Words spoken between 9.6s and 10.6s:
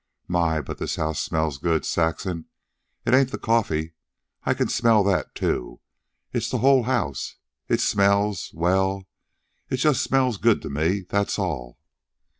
it just smells good